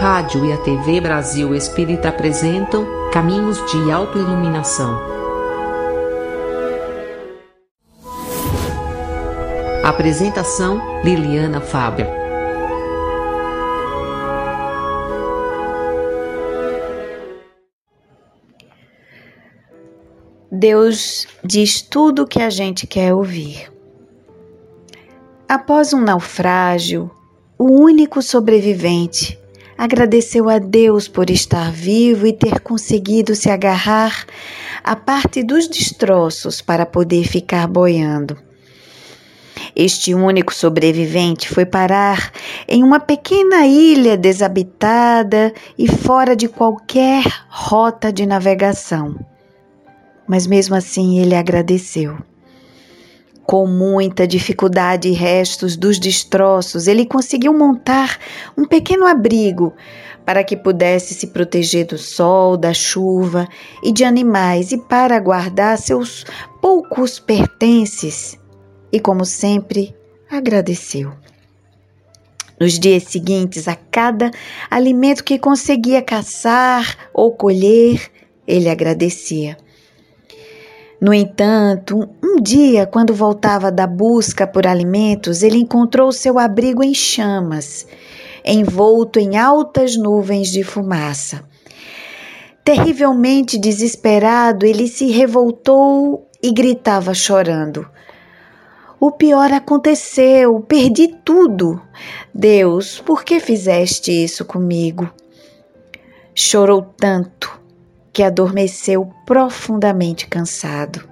[0.00, 4.98] rádio e a TV Brasil Espírita apresentam Caminhos de Autoiluminação.
[9.84, 12.06] Apresentação Liliana Fábio.
[20.50, 23.70] Deus diz tudo o que a gente quer ouvir.
[25.46, 27.10] Após um naufrágio,
[27.58, 29.39] o único sobrevivente
[29.80, 34.26] agradeceu a Deus por estar vivo e ter conseguido se agarrar
[34.84, 38.36] à parte dos destroços para poder ficar boiando.
[39.74, 42.30] Este único sobrevivente foi parar
[42.68, 49.18] em uma pequena ilha desabitada e fora de qualquer rota de navegação.
[50.28, 52.18] Mas mesmo assim ele agradeceu.
[53.46, 58.18] Com muita dificuldade e restos dos destroços, ele conseguiu montar
[58.56, 59.74] um pequeno abrigo
[60.24, 63.48] para que pudesse se proteger do sol, da chuva
[63.82, 66.24] e de animais e para guardar seus
[66.60, 68.38] poucos pertences.
[68.92, 69.94] E, como sempre,
[70.30, 71.12] agradeceu.
[72.60, 74.30] Nos dias seguintes, a cada
[74.70, 78.10] alimento que conseguia caçar ou colher,
[78.46, 79.56] ele agradecia.
[81.00, 86.92] No entanto, um dia, quando voltava da busca por alimentos, ele encontrou seu abrigo em
[86.92, 87.86] chamas,
[88.44, 91.42] envolto em altas nuvens de fumaça.
[92.62, 97.88] Terrivelmente desesperado, ele se revoltou e gritava chorando.
[99.00, 101.80] O pior aconteceu, perdi tudo.
[102.34, 105.10] Deus, por que fizeste isso comigo?
[106.34, 107.59] Chorou tanto
[108.12, 111.08] que adormeceu profundamente cansado.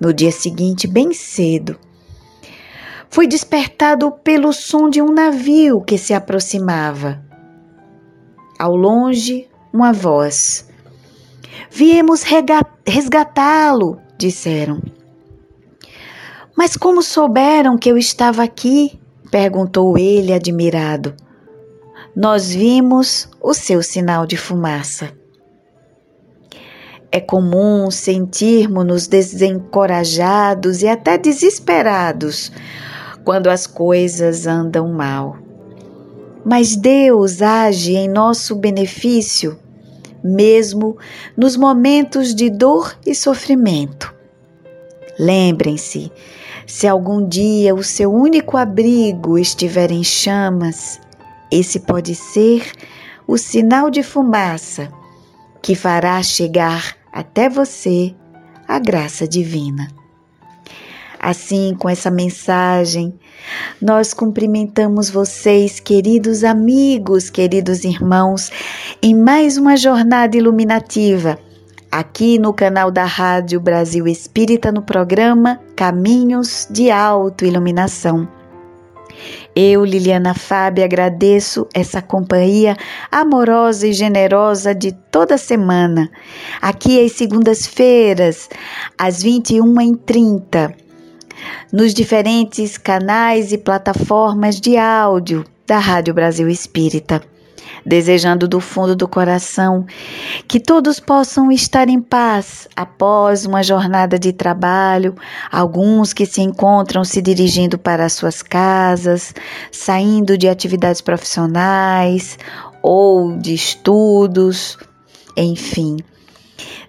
[0.00, 1.78] No dia seguinte, bem cedo,
[3.08, 7.22] foi despertado pelo som de um navio que se aproximava.
[8.58, 10.68] Ao longe, uma voz.
[11.70, 12.22] Viemos
[12.86, 14.80] resgatá-lo, disseram.
[16.56, 18.98] Mas como souberam que eu estava aqui?
[19.30, 21.14] perguntou ele admirado.
[22.14, 25.19] Nós vimos o seu sinal de fumaça.
[27.12, 32.52] É comum sentirmos-nos desencorajados e até desesperados
[33.24, 35.36] quando as coisas andam mal.
[36.44, 39.58] Mas Deus age em nosso benefício,
[40.22, 40.96] mesmo
[41.36, 44.14] nos momentos de dor e sofrimento.
[45.18, 46.12] Lembrem-se,
[46.66, 51.00] se algum dia o seu único abrigo estiver em chamas,
[51.50, 52.70] esse pode ser
[53.26, 54.88] o sinal de fumaça
[55.60, 58.14] que fará chegar até você
[58.66, 59.88] a graça divina.
[61.18, 63.12] Assim, com essa mensagem,
[63.80, 68.50] nós cumprimentamos vocês, queridos amigos, queridos irmãos,
[69.02, 71.38] em mais uma jornada iluminativa,
[71.92, 78.39] aqui no canal da Rádio Brasil Espírita, no programa Caminhos de Autoiluminação.
[79.54, 82.76] Eu, Liliana Fábio, agradeço essa companhia
[83.10, 86.10] amorosa e generosa de toda semana.
[86.60, 88.48] Aqui às segundas-feiras,
[88.96, 90.74] às 21h30,
[91.72, 97.22] nos diferentes canais e plataformas de áudio da Rádio Brasil Espírita
[97.84, 99.86] desejando do fundo do coração
[100.46, 105.14] que todos possam estar em paz após uma jornada de trabalho,
[105.50, 109.34] alguns que se encontram se dirigindo para as suas casas,
[109.70, 112.38] saindo de atividades profissionais
[112.82, 114.78] ou de estudos,
[115.36, 115.96] enfim.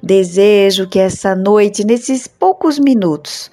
[0.01, 3.51] Desejo que essa noite, nesses poucos minutos,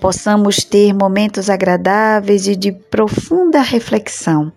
[0.00, 4.52] possamos ter momentos agradáveis e de profunda reflexão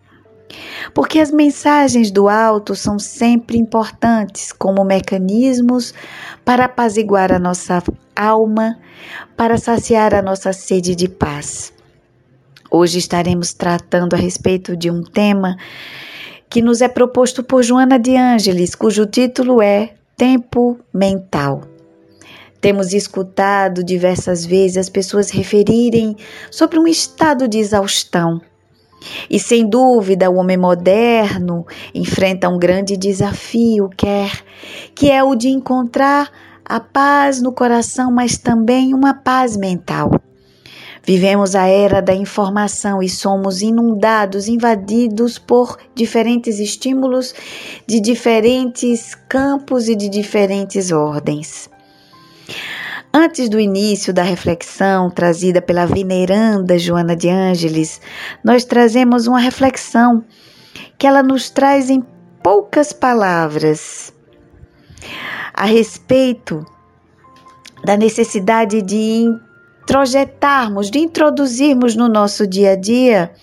[0.93, 5.93] porque as mensagens do alto são sempre importantes como mecanismos
[6.43, 7.81] para apaziguar a nossa
[8.15, 8.77] alma,
[9.35, 11.73] para saciar a nossa sede de paz.
[12.69, 15.57] Hoje estaremos tratando a respeito de um tema
[16.49, 21.63] que nos é proposto por Joana de Ângeles, cujo título é Tempo Mental.
[22.59, 26.15] Temos escutado diversas vezes as pessoas referirem
[26.51, 28.39] sobre um estado de exaustão
[29.29, 34.43] e sem dúvida, o homem moderno enfrenta um grande desafio, quer
[34.93, 36.29] que é o de encontrar
[36.63, 40.11] a paz no coração, mas também uma paz mental.
[41.03, 47.33] Vivemos a era da informação e somos inundados, invadidos por diferentes estímulos
[47.87, 51.69] de diferentes campos e de diferentes ordens.
[53.13, 57.99] Antes do início da reflexão trazida pela veneranda Joana de Ângeles,
[58.41, 60.23] nós trazemos uma reflexão
[60.97, 62.01] que ela nos traz em
[62.41, 64.13] poucas palavras
[65.53, 66.65] a respeito
[67.83, 69.25] da necessidade de
[69.81, 73.33] introjetarmos, de introduzirmos no nosso dia a dia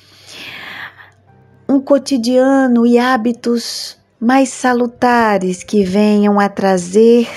[1.69, 7.29] um cotidiano e hábitos mais salutares que venham a trazer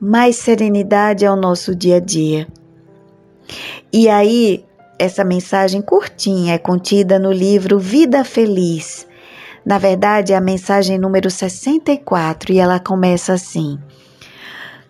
[0.00, 2.46] mais serenidade ao nosso dia a dia.
[3.92, 4.64] E aí,
[4.98, 9.06] essa mensagem curtinha é contida no livro Vida Feliz.
[9.64, 13.78] Na verdade, é a mensagem número 64 e ela começa assim: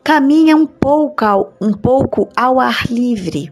[0.03, 3.51] Caminha um pouco ao, um pouco ao ar livre.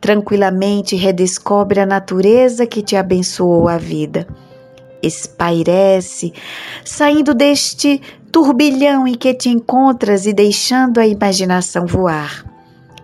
[0.00, 4.26] Tranquilamente redescobre a natureza que te abençoou a vida.
[5.02, 6.32] Espairece,
[6.84, 8.00] saindo deste
[8.32, 12.50] turbilhão em que te encontras e deixando a imaginação voar.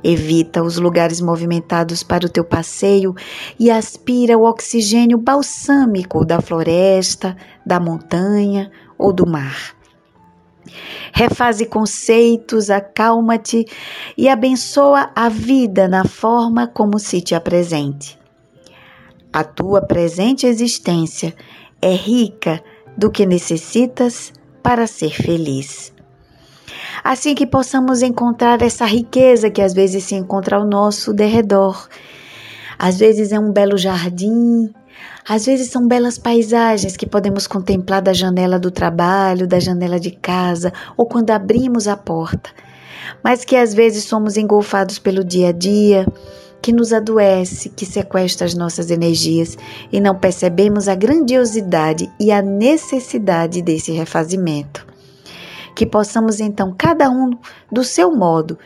[0.03, 3.15] Evita os lugares movimentados para o teu passeio
[3.61, 7.37] e aspira o oxigênio balsâmico da floresta,
[7.67, 9.77] da montanha ou do mar.
[11.13, 13.67] Refaze conceitos, acalma-te
[14.17, 18.19] e abençoa a vida na forma como se te apresente.
[19.33, 21.35] A tua presente existência
[21.83, 22.63] é rica
[22.97, 24.33] do que necessitas
[24.69, 25.95] para ser feliz.
[27.03, 31.89] Assim que possamos encontrar essa riqueza que às vezes se encontra ao nosso derredor.
[32.79, 34.71] Às vezes é um belo jardim,
[35.27, 40.11] às vezes são belas paisagens que podemos contemplar da janela do trabalho, da janela de
[40.11, 42.51] casa ou quando abrimos a porta,
[43.25, 46.07] mas que às vezes somos engolfados pelo dia a dia,
[46.61, 49.57] que nos adoece, que sequestra as nossas energias
[49.93, 54.87] e não percebemos a grandiosidade e a necessidade desse refazimento.
[55.75, 57.31] Que possamos então, cada um
[57.71, 58.59] do seu modo,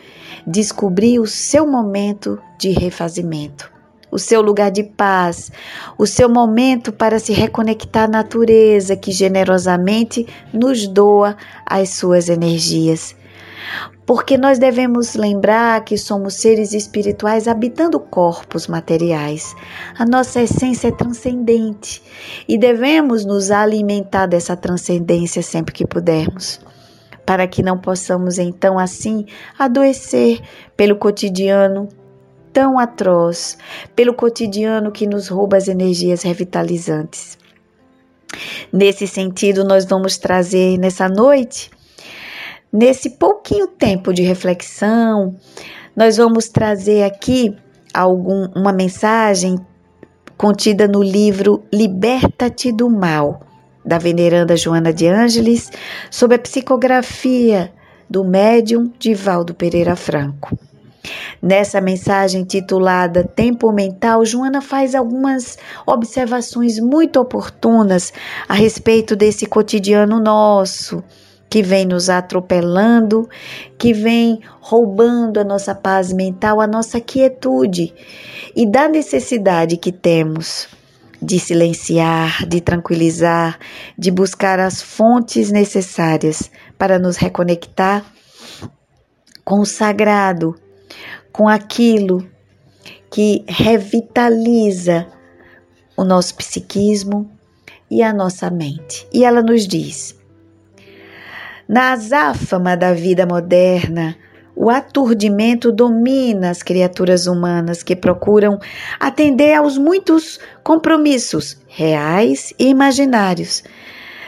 [0.47, 3.73] descobrir o seu momento de refazimento
[4.13, 5.51] o seu lugar de paz,
[5.97, 11.35] o seu momento para se reconectar à natureza que generosamente nos doa
[11.65, 13.17] as suas energias.
[14.05, 19.55] Porque nós devemos lembrar que somos seres espirituais habitando corpos materiais.
[19.97, 22.03] A nossa essência é transcendente
[22.49, 26.61] e devemos nos alimentar dessa transcendência sempre que pudermos
[27.25, 29.27] para que não possamos então assim
[29.59, 30.41] adoecer
[30.77, 31.89] pelo cotidiano
[32.53, 33.57] tão atroz,
[33.97, 37.39] pelo cotidiano que nos rouba as energias revitalizantes.
[38.73, 41.71] Nesse sentido, nós vamos trazer nessa noite,
[42.73, 45.37] nesse pouquinho tempo de reflexão,
[45.95, 47.55] nós vamos trazer aqui
[47.93, 49.57] algum, uma mensagem
[50.39, 53.43] contida no livro Liberta-te do Mal,
[53.85, 55.71] da veneranda Joana de Ângeles,
[56.11, 57.73] sobre a psicografia
[58.09, 60.59] do médium Divaldo Pereira Franco.
[61.41, 68.13] Nessa mensagem titulada Tempo Mental, Joana faz algumas observações muito oportunas
[68.49, 71.03] a respeito desse cotidiano nosso,
[71.53, 73.29] que vem nos atropelando,
[73.77, 77.93] que vem roubando a nossa paz mental, a nossa quietude
[78.57, 80.67] e da necessidade que temos
[81.21, 83.59] de silenciar, de tranquilizar,
[83.99, 88.03] de buscar as fontes necessárias para nos reconectar
[89.45, 90.59] com o sagrado
[91.31, 92.27] com aquilo
[93.11, 95.07] que revitaliza
[95.95, 97.31] o nosso psiquismo
[97.91, 99.07] e a nossa mente.
[99.13, 100.22] E ela nos diz:
[101.73, 104.15] na azáfama da vida moderna,
[104.55, 108.59] o aturdimento domina as criaturas humanas que procuram
[109.01, 113.65] atender aos muitos compromissos reais e imaginários,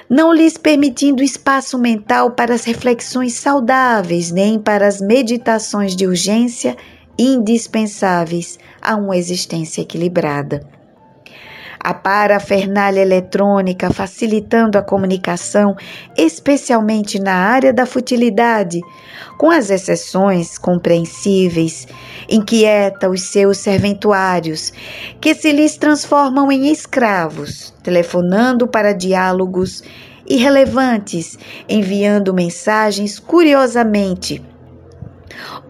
[0.09, 6.75] não lhes permitindo espaço mental para as reflexões saudáveis nem para as meditações de urgência
[7.19, 10.67] indispensáveis a uma existência equilibrada.
[11.85, 15.77] A parafernália eletrônica facilitando a comunicação,
[16.17, 18.81] especialmente na área da futilidade,
[19.37, 21.87] com as exceções compreensíveis,
[22.27, 24.73] inquieta os seus serventuários,
[25.21, 29.83] que se lhes transformam em escravos, telefonando para diálogos
[30.27, 31.39] irrelevantes,
[31.69, 34.43] enviando mensagens curiosamente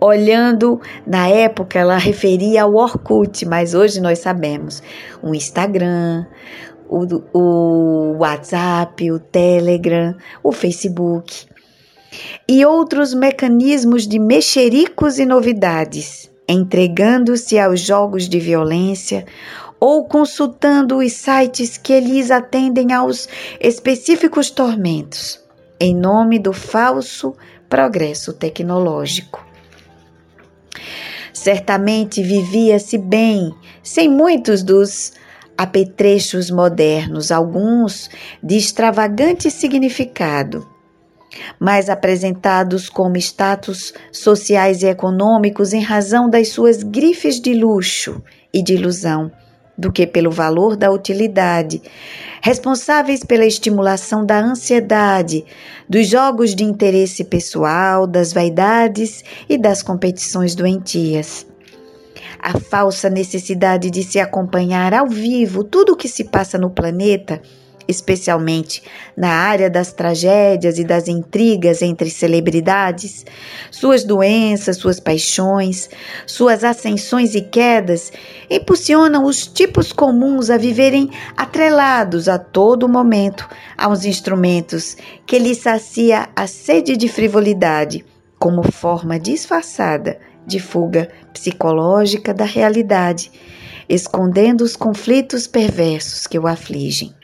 [0.01, 4.83] Olhando, na época ela referia ao Orkut, mas hoje nós sabemos
[5.23, 6.27] o Instagram,
[6.89, 11.47] o, o WhatsApp, o Telegram, o Facebook
[12.49, 19.25] e outros mecanismos de mexericos e novidades, entregando-se aos jogos de violência
[19.81, 23.29] ou consultando os sites que lhes atendem aos
[23.61, 25.43] específicos tormentos,
[25.81, 27.35] em nome do falso
[27.69, 29.54] progresso tecnológico.
[31.33, 33.53] Certamente vivia-se bem,
[33.83, 35.13] sem muitos dos
[35.57, 38.11] apetrechos modernos, alguns
[38.43, 40.67] de extravagante significado,
[41.59, 48.63] mas apresentados como status sociais e econômicos em razão das suas grifes de luxo e
[48.63, 49.31] de ilusão,
[49.77, 51.83] do que pelo valor da utilidade,
[52.41, 55.45] responsáveis pela estimulação da ansiedade,
[55.89, 61.47] dos jogos de interesse pessoal, das vaidades e das competições doentias.
[62.39, 67.41] A falsa necessidade de se acompanhar ao vivo tudo o que se passa no planeta,
[67.87, 68.83] especialmente
[69.17, 73.25] na área das tragédias e das intrigas entre celebridades,
[73.71, 75.89] suas doenças, suas paixões,
[76.27, 78.13] suas ascensões e quedas,
[78.51, 86.29] impulsionam os tipos comuns a viverem atrelados a todo momento aos instrumentos que lhes sacia
[86.35, 88.05] a sede de frivolidade,
[88.39, 93.31] como forma disfarçada de fuga psicológica da realidade,
[93.89, 97.15] escondendo os conflitos perversos que o afligem.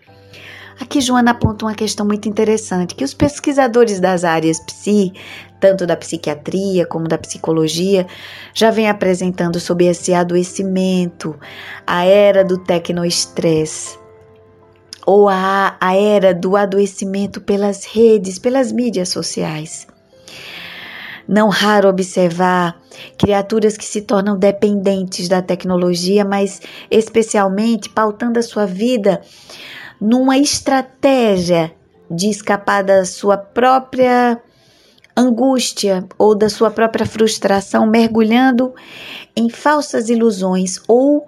[0.80, 5.12] Aqui Joana aponta uma questão muito interessante que os pesquisadores das áreas psi,
[5.60, 8.06] tanto da psiquiatria como da psicologia,
[8.54, 11.38] já vêm apresentando sobre esse adoecimento,
[11.86, 13.98] a era do tecnoestresse,
[15.04, 19.86] ou a, a era do adoecimento pelas redes, pelas mídias sociais.
[21.28, 22.80] Não raro observar
[23.18, 29.20] criaturas que se tornam dependentes da tecnologia, mas especialmente pautando a sua vida
[30.00, 31.72] numa estratégia
[32.10, 34.40] de escapar da sua própria
[35.16, 38.74] angústia ou da sua própria frustração, mergulhando
[39.36, 41.26] em falsas ilusões ou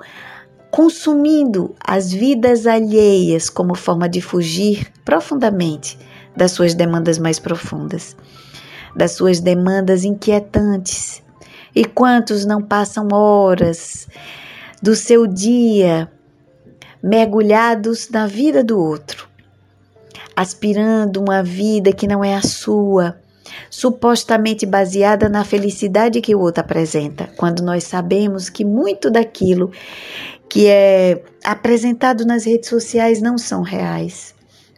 [0.70, 5.98] consumindo as vidas alheias como forma de fugir profundamente
[6.34, 8.16] das suas demandas mais profundas
[8.94, 11.22] das suas demandas inquietantes.
[11.74, 14.06] E quantos não passam horas
[14.82, 16.10] do seu dia
[17.02, 19.28] mergulhados na vida do outro,
[20.36, 23.18] aspirando uma vida que não é a sua,
[23.68, 29.72] supostamente baseada na felicidade que o outro apresenta, quando nós sabemos que muito daquilo
[30.48, 34.34] que é apresentado nas redes sociais não são reais.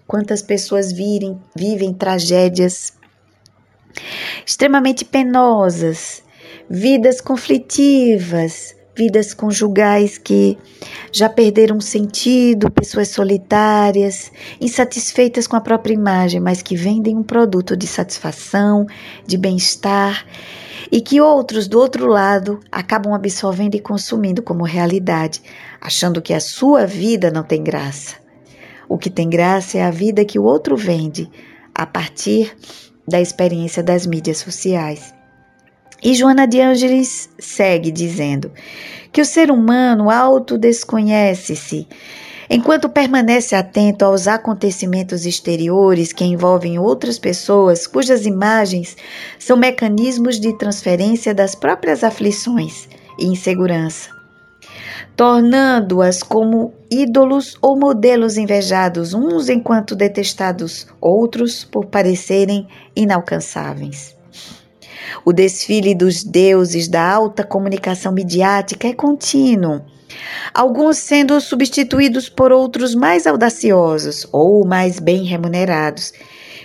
[0.07, 2.93] Quantas pessoas virem, vivem tragédias
[4.47, 6.23] extremamente penosas,
[6.69, 10.57] vidas conflitivas, vidas conjugais que
[11.13, 17.77] já perderam sentido, pessoas solitárias, insatisfeitas com a própria imagem, mas que vendem um produto
[17.77, 18.87] de satisfação,
[19.27, 20.25] de bem-estar
[20.93, 25.43] e que outros do outro lado acabam absorvendo e consumindo como realidade,
[25.81, 28.17] achando que a sua vida não tem graça.
[28.89, 31.29] O que tem graça é a vida que o outro vende
[31.75, 32.57] a partir
[33.09, 35.13] da experiência das mídias sociais.
[36.05, 38.53] E Joana de Ângeles segue dizendo
[39.11, 41.89] que o ser humano autodesconhece-se
[42.51, 48.99] enquanto permanece atento aos acontecimentos exteriores que envolvem outras pessoas cujas imagens
[49.39, 52.87] são mecanismos de transferência das próprias aflições
[53.19, 54.11] e insegurança
[55.17, 64.15] tornando-as como ídolos ou modelos invejados uns enquanto detestados outros por parecerem inalcançáveis.
[65.25, 69.83] O desfile dos deuses da alta comunicação midiática é contínuo,
[70.53, 76.13] alguns sendo substituídos por outros mais audaciosos ou mais bem remunerados,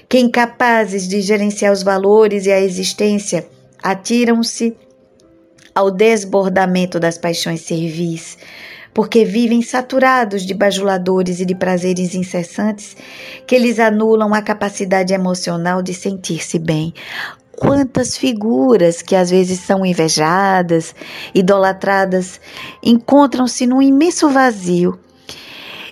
[0.07, 3.47] que incapazes de gerenciar os valores e a existência
[3.81, 4.75] atiram-se
[5.73, 8.37] ao desbordamento das paixões servis,
[8.93, 12.97] porque vivem saturados de bajuladores e de prazeres incessantes
[13.47, 16.93] que lhes anulam a capacidade emocional de sentir-se bem.
[17.59, 20.95] Quantas figuras que às vezes são invejadas,
[21.35, 22.39] idolatradas,
[22.81, 24.97] encontram-se num imenso vazio,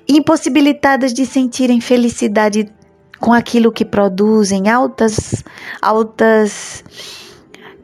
[0.07, 2.71] impossibilitadas de sentirem felicidade
[3.19, 5.43] com aquilo que produzem, altas,
[5.81, 6.83] altas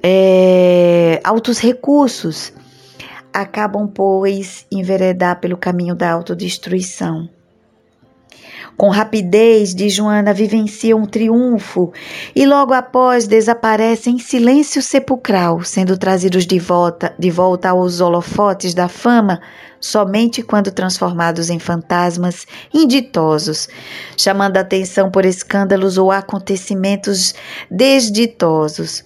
[0.01, 2.53] é, altos recursos,
[3.33, 7.29] acabam, pois, enveredar pelo caminho da autodestruição.
[8.75, 11.91] Com rapidez, de Joana vivenciam um triunfo
[12.36, 18.74] e logo após desaparecem em silêncio sepulcral, sendo trazidos de volta, de volta aos holofotes
[18.74, 19.41] da fama
[19.79, 23.67] somente quando transformados em fantasmas inditosos,
[24.17, 27.36] chamando a atenção por escândalos ou acontecimentos
[27.70, 29.03] desditosos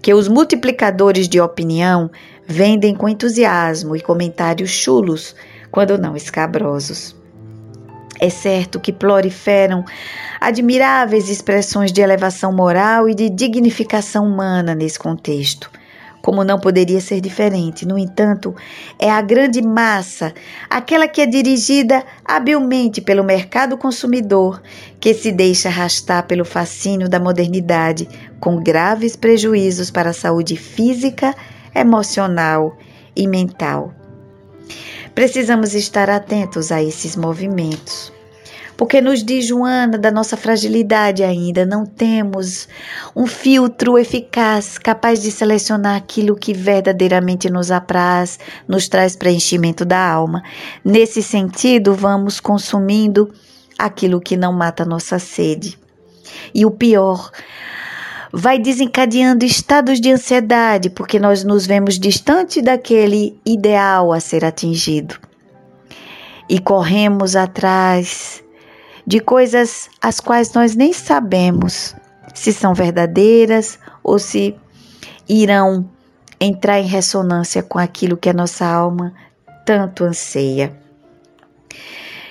[0.00, 2.10] que os multiplicadores de opinião
[2.46, 5.34] vendem com entusiasmo e comentários chulos,
[5.70, 7.17] quando não escabrosos.
[8.20, 9.84] É certo que proliferam
[10.40, 15.70] admiráveis expressões de elevação moral e de dignificação humana nesse contexto,
[16.20, 17.86] como não poderia ser diferente.
[17.86, 18.56] No entanto,
[18.98, 20.34] é a grande massa,
[20.68, 24.60] aquela que é dirigida habilmente pelo mercado consumidor,
[24.98, 28.08] que se deixa arrastar pelo fascínio da modernidade,
[28.40, 31.34] com graves prejuízos para a saúde física,
[31.72, 32.76] emocional
[33.14, 33.97] e mental.
[35.14, 38.12] Precisamos estar atentos a esses movimentos
[38.78, 42.68] porque nos diz Joana da nossa fragilidade ainda, não temos
[43.14, 49.98] um filtro eficaz capaz de selecionar aquilo que verdadeiramente nos apraz, nos traz preenchimento da
[49.98, 50.44] alma.
[50.84, 53.34] Nesse sentido, vamos consumindo
[53.76, 55.76] aquilo que não mata nossa sede.
[56.54, 57.32] E o pior,
[58.32, 65.18] vai desencadeando estados de ansiedade, porque nós nos vemos distante daquele ideal a ser atingido.
[66.48, 68.42] E corremos atrás
[69.06, 71.94] de coisas as quais nós nem sabemos
[72.34, 74.54] se são verdadeiras ou se
[75.28, 75.88] irão
[76.40, 79.12] entrar em ressonância com aquilo que a nossa alma
[79.64, 80.72] tanto anseia.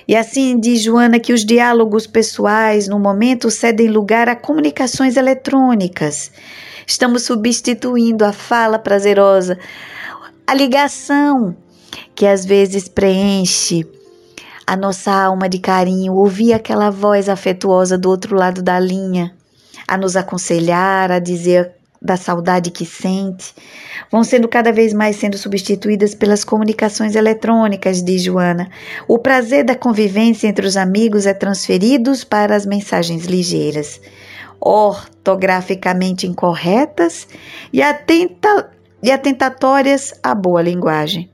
[0.07, 6.31] E assim diz Joana que os diálogos pessoais no momento cedem lugar a comunicações eletrônicas.
[6.85, 9.59] Estamos substituindo a fala prazerosa,
[10.45, 11.53] a ligação
[12.15, 13.85] que às vezes preenche
[14.65, 19.33] a nossa alma de carinho, ouvir aquela voz afetuosa do outro lado da linha,
[19.87, 23.53] a nos aconselhar, a dizer da saudade que sente,
[24.11, 28.69] vão sendo cada vez mais sendo substituídas pelas comunicações eletrônicas, diz Joana.
[29.07, 33.99] O prazer da convivência entre os amigos é transferido para as mensagens ligeiras,
[34.59, 37.27] ortograficamente incorretas
[37.71, 41.29] e, atenta, e atentatórias à boa linguagem.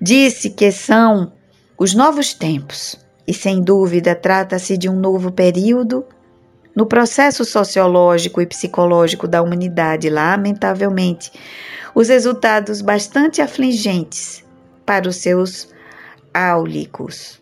[0.00, 1.32] Disse que são
[1.78, 2.98] os novos tempos.
[3.26, 6.04] E sem dúvida trata-se de um novo período
[6.74, 11.32] no processo sociológico e psicológico da humanidade, lamentavelmente,
[11.94, 14.44] os resultados bastante afligentes
[14.86, 15.68] para os seus
[16.32, 17.40] áulicos.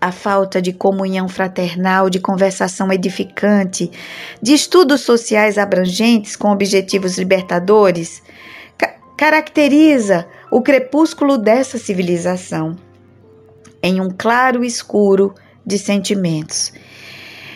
[0.00, 3.90] A falta de comunhão fraternal, de conversação edificante,
[4.40, 8.22] de estudos sociais abrangentes com objetivos libertadores,
[8.76, 12.76] ca caracteriza o crepúsculo dessa civilização
[13.82, 16.72] em um claro escuro de sentimentos.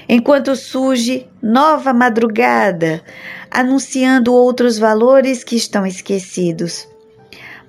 [0.09, 3.03] Enquanto surge nova madrugada,
[3.51, 6.87] anunciando outros valores que estão esquecidos,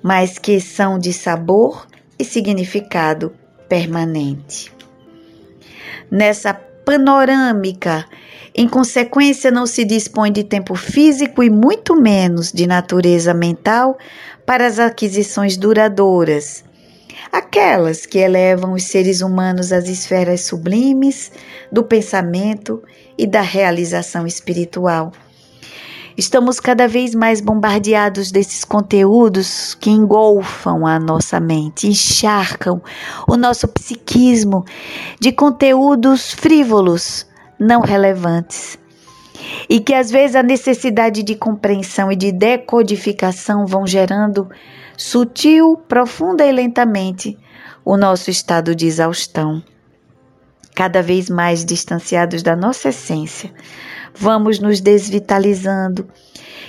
[0.02, 1.86] mas que são de sabor
[2.18, 3.32] e significado
[3.68, 4.72] permanente.
[6.10, 8.04] Nessa panorâmica,
[8.54, 13.98] em consequência, não se dispõe de tempo físico e muito menos de natureza mental
[14.46, 16.64] para as aquisições duradouras
[17.32, 21.30] aquelas que elevam os seres humanos às esferas sublimes
[21.70, 22.82] do pensamento
[23.16, 25.12] e da realização espiritual.
[26.18, 32.82] Estamos cada vez mais bombardeados desses conteúdos que engolfam a nossa mente, encharcam
[33.28, 34.64] o nosso psiquismo
[35.20, 37.24] de conteúdos frívolos,
[37.56, 38.76] não relevantes.
[39.68, 44.48] E que às vezes a necessidade de compreensão e de decodificação vão gerando
[44.98, 47.38] sutil, profunda e lentamente
[47.84, 49.62] o nosso estado de exaustão.
[50.74, 53.52] Cada vez mais distanciados da nossa essência,
[54.12, 56.08] vamos nos desvitalizando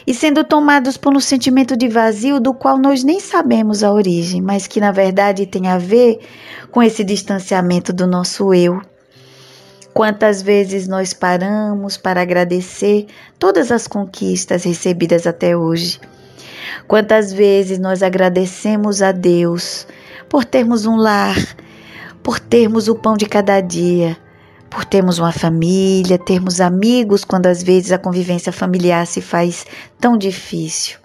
[0.06, 4.42] e sendo tomados por um sentimento de vazio do qual nós nem sabemos a origem,
[4.42, 6.20] mas que na verdade tem a ver
[6.72, 8.80] com esse distanciamento do nosso eu.
[9.92, 13.08] Quantas vezes nós paramos para agradecer
[13.40, 16.00] todas as conquistas recebidas até hoje?
[16.88, 19.88] Quantas vezes nós agradecemos a Deus
[20.28, 21.36] por termos um lar,
[22.24, 24.18] por termos o pão de cada dia,
[24.70, 29.66] por termos uma família, termos amigos quando às vezes a convivência familiar se faz
[30.00, 31.00] tão difícil.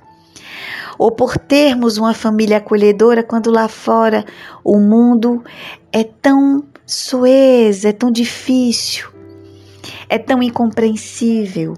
[0.99, 4.25] Ou por termos uma família acolhedora quando lá fora
[4.63, 5.43] o mundo
[5.93, 9.09] é tão suez, é tão difícil,
[10.09, 11.75] é tão incompreensível.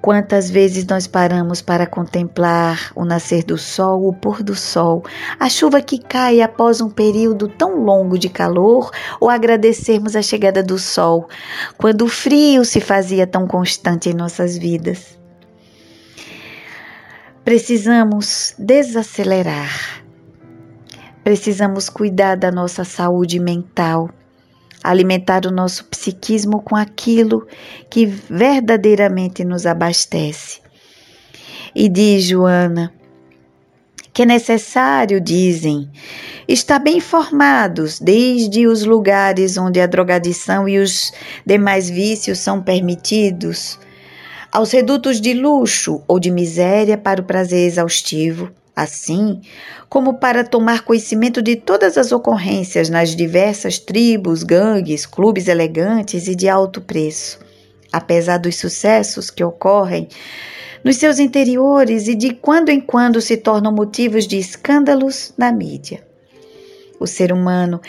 [0.00, 5.04] Quantas vezes nós paramos para contemplar o nascer do sol, o pôr do sol,
[5.38, 10.62] a chuva que cai após um período tão longo de calor, ou agradecermos a chegada
[10.62, 11.28] do sol,
[11.76, 15.18] quando o frio se fazia tão constante em nossas vidas.
[17.44, 20.02] Precisamos desacelerar.
[21.22, 24.08] Precisamos cuidar da nossa saúde mental
[24.82, 27.46] alimentar o nosso psiquismo com aquilo
[27.88, 30.60] que verdadeiramente nos abastece.
[31.74, 32.92] E diz Joana
[34.12, 35.88] que é necessário, dizem,
[36.48, 41.12] estar bem informados desde os lugares onde a drogadição e os
[41.46, 43.78] demais vícios são permitidos,
[44.52, 49.42] aos redutos de luxo ou de miséria para o prazer exaustivo, assim
[49.90, 56.34] como para tomar conhecimento de todas as ocorrências nas diversas tribos, gangues, clubes elegantes e
[56.34, 57.38] de alto preço.
[57.92, 60.08] Apesar dos sucessos que ocorrem
[60.82, 66.02] nos seus interiores e de quando em quando se tornam motivos de escândalos na mídia.
[66.98, 67.80] O ser humano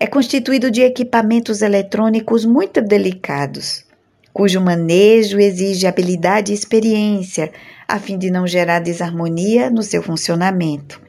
[0.00, 3.84] é constituído de equipamentos eletrônicos muito delicados,
[4.32, 7.52] cujo manejo exige habilidade e experiência,
[7.90, 11.02] a fim de não gerar desarmonia no seu funcionamento.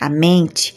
[0.00, 0.76] A mente,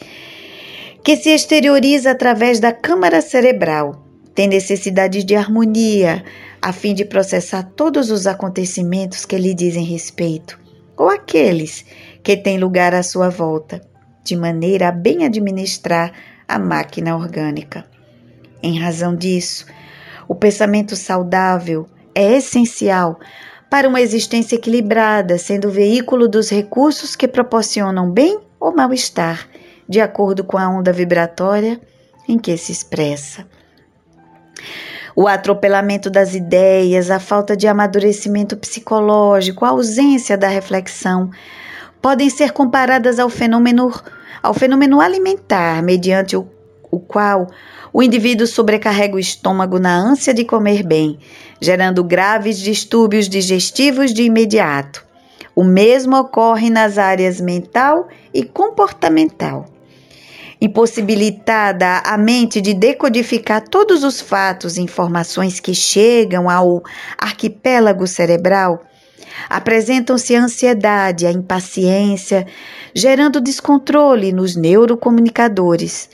[1.04, 6.24] que se exterioriza através da câmara cerebral, tem necessidade de harmonia,
[6.60, 10.58] a fim de processar todos os acontecimentos que lhe dizem respeito,
[10.96, 11.84] ou aqueles
[12.20, 13.80] que têm lugar à sua volta,
[14.24, 16.12] de maneira a bem administrar
[16.48, 17.84] a máquina orgânica.
[18.60, 19.66] Em razão disso,
[20.26, 23.20] o pensamento saudável é essencial
[23.70, 29.48] para uma existência equilibrada, sendo veículo dos recursos que proporcionam bem ou mal-estar,
[29.88, 31.80] de acordo com a onda vibratória
[32.28, 33.46] em que se expressa.
[35.16, 41.30] O atropelamento das ideias, a falta de amadurecimento psicológico, a ausência da reflexão
[42.02, 43.92] podem ser comparadas ao fenômeno,
[44.42, 46.48] ao fenômeno alimentar, mediante o,
[46.90, 47.48] o qual
[47.92, 51.18] o indivíduo sobrecarrega o estômago na ânsia de comer bem,
[51.60, 55.04] gerando graves distúrbios digestivos de imediato.
[55.54, 59.66] O mesmo ocorre nas áreas mental e comportamental.
[60.60, 66.82] Impossibilitada a mente de decodificar todos os fatos e informações que chegam ao
[67.18, 68.82] arquipélago cerebral,
[69.48, 72.46] apresentam-se a ansiedade, a impaciência,
[72.94, 76.08] gerando descontrole nos neurocomunicadores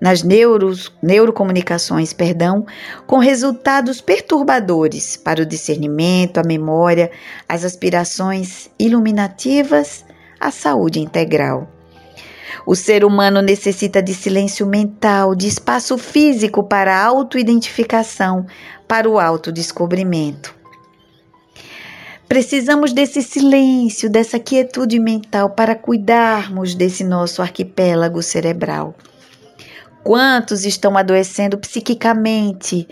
[0.00, 2.64] nas neuros, neurocomunicações, perdão,
[3.06, 7.10] com resultados perturbadores para o discernimento, a memória,
[7.48, 10.04] as aspirações iluminativas,
[10.40, 11.68] a saúde integral.
[12.66, 18.46] O ser humano necessita de silêncio mental, de espaço físico para a autoidentificação,
[18.88, 20.54] para o autodescobrimento.
[22.28, 28.94] Precisamos desse silêncio, dessa quietude mental para cuidarmos desse nosso arquipélago cerebral.
[30.02, 32.88] Quantos estão adoecendo psiquicamente,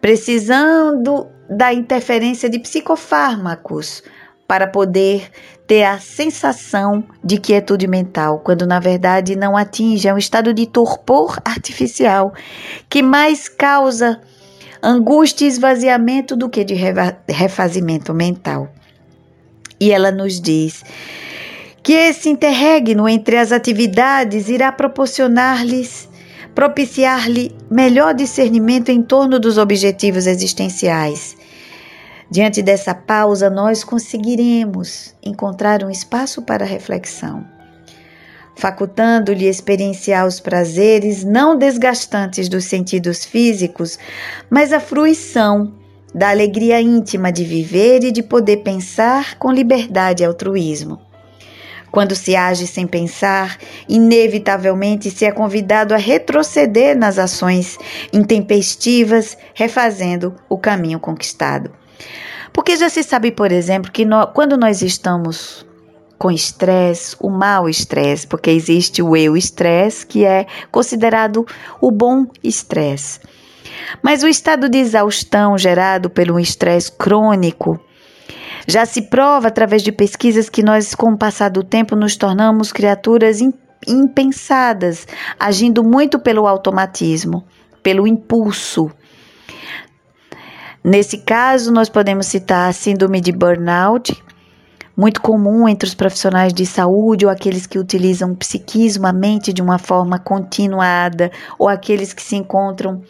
[0.00, 4.02] precisando da interferência de psicofármacos
[4.46, 5.30] para poder
[5.66, 10.66] ter a sensação de quietude mental, quando na verdade não atinge, é um estado de
[10.66, 12.32] torpor artificial
[12.88, 14.20] que mais causa
[14.82, 16.74] angústia e esvaziamento do que de
[17.28, 18.68] refazimento mental.
[19.80, 20.84] E ela nos diz
[21.82, 26.08] que esse interregno entre as atividades irá proporcionar-lhes
[26.54, 31.36] propiciar-lhe melhor discernimento em torno dos objetivos existenciais.
[32.30, 37.44] Diante dessa pausa, nós conseguiremos encontrar um espaço para reflexão,
[38.56, 43.98] facultando-lhe experienciar os prazeres não desgastantes dos sentidos físicos,
[44.48, 45.72] mas a fruição
[46.14, 51.03] da alegria íntima de viver e de poder pensar com liberdade e altruísmo.
[51.94, 53.56] Quando se age sem pensar,
[53.88, 57.78] inevitavelmente se é convidado a retroceder nas ações
[58.12, 61.70] intempestivas, refazendo o caminho conquistado.
[62.52, 65.64] Porque já se sabe, por exemplo, que no, quando nós estamos
[66.18, 71.46] com estresse, o mau estresse, porque existe o eu estresse, que é considerado
[71.80, 73.20] o bom estresse.
[74.02, 77.78] Mas o estado de exaustão gerado pelo estresse crônico
[78.66, 82.72] já se prova através de pesquisas que nós, com o passar do tempo, nos tornamos
[82.72, 83.40] criaturas
[83.86, 85.06] impensadas,
[85.38, 87.44] agindo muito pelo automatismo,
[87.82, 88.90] pelo impulso.
[90.82, 94.22] Nesse caso, nós podemos citar a síndrome de burnout,
[94.96, 99.52] muito comum entre os profissionais de saúde ou aqueles que utilizam o psiquismo, a mente
[99.52, 103.02] de uma forma continuada, ou aqueles que se encontram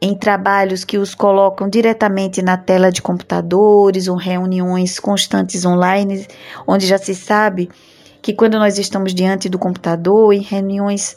[0.00, 6.26] em trabalhos que os colocam diretamente na tela de computadores ou reuniões constantes online,
[6.66, 7.68] onde já se sabe
[8.22, 11.16] que quando nós estamos diante do computador em reuniões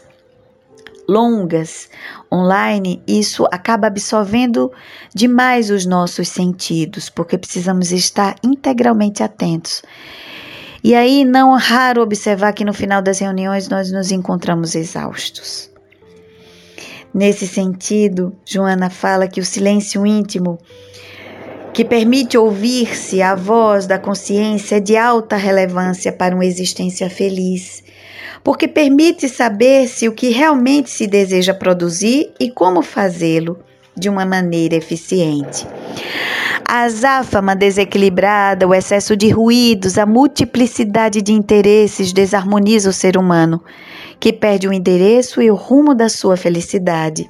[1.07, 1.89] longas
[2.31, 4.71] online, isso acaba absorvendo
[5.13, 9.81] demais os nossos sentidos, porque precisamos estar integralmente atentos.
[10.83, 15.70] E aí, não é raro observar que no final das reuniões nós nos encontramos exaustos.
[17.13, 20.57] Nesse sentido, Joana fala que o silêncio íntimo,
[21.73, 27.83] que permite ouvir-se a voz da consciência, é de alta relevância para uma existência feliz,
[28.43, 33.59] porque permite saber-se o que realmente se deseja produzir e como fazê-lo
[33.95, 35.67] de uma maneira eficiente.
[36.65, 43.61] A azáfama desequilibrada, o excesso de ruídos, a multiplicidade de interesses desarmoniza o ser humano,
[44.19, 47.29] que perde o endereço e o rumo da sua felicidade.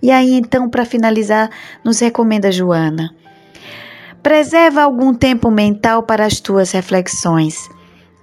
[0.00, 1.50] E aí, então, para finalizar,
[1.84, 3.10] nos recomenda Joana.
[4.22, 7.68] Preserva algum tempo mental para as tuas reflexões,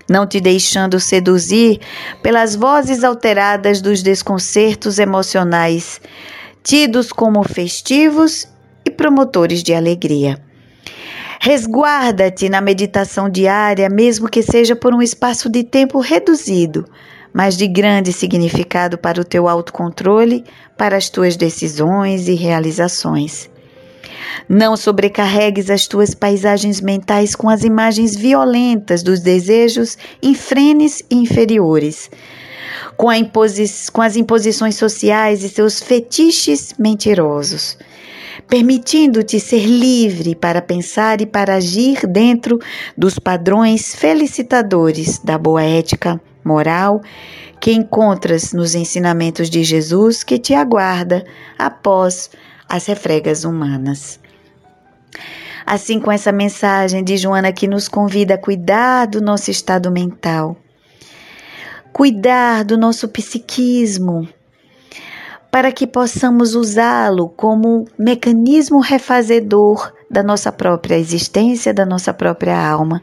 [0.10, 1.80] não te deixando seduzir
[2.22, 6.00] pelas vozes alteradas dos desconcertos emocionais,
[6.66, 8.48] tidos como festivos
[8.84, 10.42] e promotores de alegria.
[11.40, 16.84] Resguarda-te na meditação diária, mesmo que seja por um espaço de tempo reduzido,
[17.32, 20.44] mas de grande significado para o teu autocontrole,
[20.76, 23.48] para as tuas decisões e realizações.
[24.50, 32.10] Não sobrecarregues as tuas paisagens mentais com as imagens violentas dos desejos infrenes e inferiores,
[32.98, 33.08] com,
[33.92, 37.78] com as imposições sociais e seus fetiches mentirosos
[38.48, 42.60] permitindo-te ser livre para pensar e para agir dentro
[42.98, 47.02] dos padrões felicitadores da boa ética moral
[47.60, 51.26] que encontras nos ensinamentos de Jesus que te aguarda
[51.58, 52.30] após
[52.70, 54.20] as refregas humanas.
[55.66, 60.56] Assim, com essa mensagem de Joana que nos convida a cuidar do nosso estado mental,
[61.96, 64.28] cuidar do nosso psiquismo,
[65.50, 73.02] para que possamos usá-lo como mecanismo refazedor da nossa própria existência, da nossa própria alma.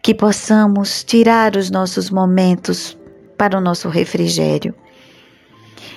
[0.00, 2.96] Que possamos tirar os nossos momentos
[3.36, 4.72] para o nosso refrigério.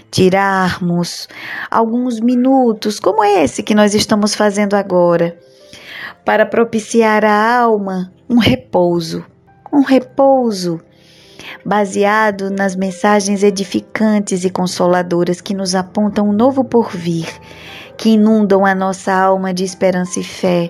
[0.10, 1.28] Tirarmos
[1.70, 5.38] alguns minutos, como esse que nós estamos fazendo agora,
[6.26, 9.24] para propiciar à alma um repouso,
[9.72, 10.82] um repouso
[11.66, 17.28] baseado nas mensagens edificantes e consoladoras que nos apontam um novo porvir,
[17.98, 20.70] que inundam a nossa alma de esperança e fé,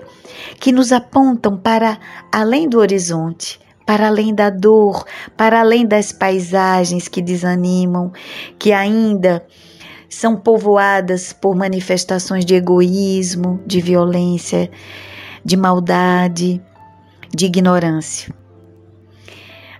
[0.60, 1.98] que nos apontam para
[2.32, 5.04] além do horizonte, para além da dor,
[5.36, 8.12] para além das paisagens que desanimam,
[8.58, 9.44] que ainda
[10.08, 14.70] são povoadas por manifestações de egoísmo, de violência,
[15.44, 16.62] de maldade,
[17.34, 18.32] de ignorância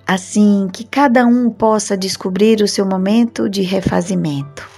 [0.06, 4.68] assim que cada um possa descobrir o seu momento de refazimento,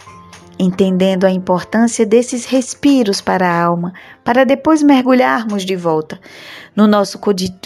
[0.59, 3.93] entendendo a importância desses respiros para a alma,
[4.25, 6.21] para depois mergulharmos de volta
[6.75, 7.19] no nosso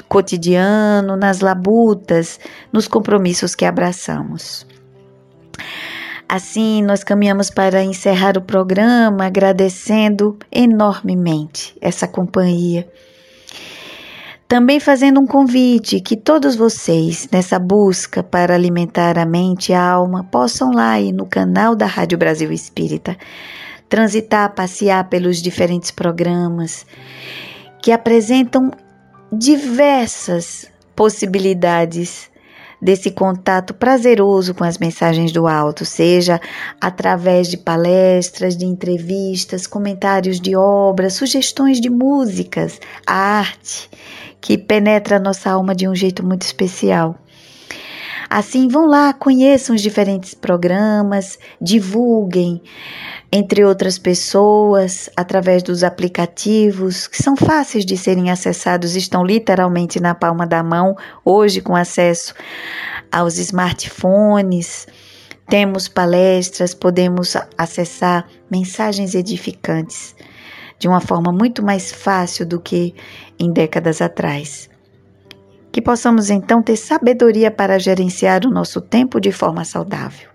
[0.09, 2.41] cotidiano, nas labutas,
[2.73, 4.67] nos compromissos que abraçamos.
[6.29, 12.89] Assim, nós caminhamos para encerrar o programa agradecendo enormemente essa companhia
[14.51, 19.81] também fazendo um convite que todos vocês, nessa busca para alimentar a mente e a
[19.81, 23.17] alma, possam lá ir no canal da Rádio Brasil Espírita,
[23.89, 26.85] transitar, passear pelos diferentes programas
[27.81, 28.73] que apresentam
[29.33, 32.29] diversas possibilidades
[32.81, 36.41] desse contato prazeroso com as mensagens do alto, seja
[36.81, 43.91] através de palestras, de entrevistas, comentários de obras, sugestões de músicas, arte
[44.41, 47.19] que penetra a nossa alma de um jeito muito especial.
[48.33, 52.63] Assim, vão lá, conheçam os diferentes programas, divulguem
[53.33, 60.15] entre outras pessoas através dos aplicativos que são fáceis de serem acessados, estão literalmente na
[60.15, 62.33] palma da mão, hoje com acesso
[63.11, 64.87] aos smartphones.
[65.49, 70.15] Temos palestras, podemos acessar mensagens edificantes
[70.79, 72.95] de uma forma muito mais fácil do que
[73.41, 74.71] em décadas atrás.
[75.73, 80.29] Que possamos então ter sabedoria para gerenciar o nosso tempo de forma saudável.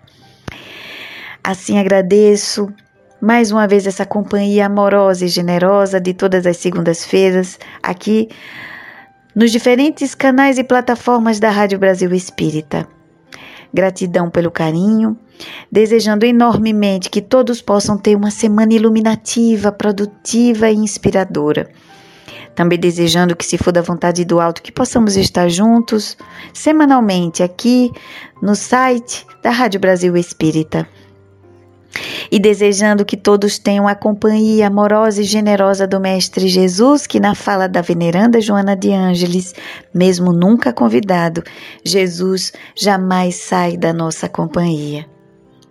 [1.42, 2.68] Assim agradeço
[3.20, 8.28] mais uma vez essa companhia amorosa e generosa de todas as segundas-feiras aqui
[9.34, 12.88] nos diferentes canais e plataformas da Rádio Brasil Espírita.
[13.72, 15.18] Gratidão pelo carinho,
[15.70, 21.68] desejando enormemente que todos possam ter uma semana iluminativa, produtiva e inspiradora.
[22.56, 26.16] Também desejando que, se for da vontade do alto, que possamos estar juntos
[26.54, 27.92] semanalmente aqui
[28.42, 30.88] no site da Rádio Brasil Espírita.
[32.30, 37.34] E desejando que todos tenham a companhia amorosa e generosa do Mestre Jesus, que na
[37.34, 39.54] fala da veneranda Joana de Ângeles,
[39.94, 41.42] mesmo nunca convidado,
[41.84, 45.06] Jesus jamais sai da nossa companhia.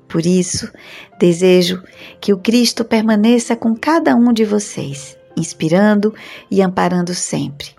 [0.08, 0.72] Por isso,
[1.20, 1.82] desejo
[2.22, 6.14] que o Cristo permaneça com cada um de vocês, inspirando
[6.50, 7.70] e amparando sempre.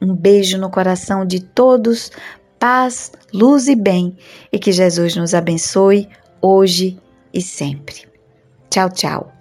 [0.00, 2.10] Um beijo no coração de todos,
[2.58, 4.16] paz, luz e bem,
[4.52, 6.08] e que Jesus nos abençoe
[6.40, 6.98] hoje
[7.32, 8.06] e sempre.
[8.70, 9.37] Tchau, tchau.